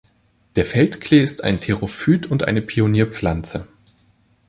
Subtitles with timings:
[0.55, 3.67] Der Feld-Klee ist ein Therophyt und eine Pionierpflanze.